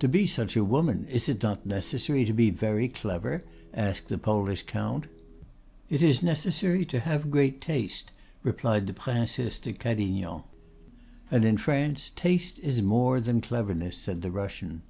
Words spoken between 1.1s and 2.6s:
it not necessary to be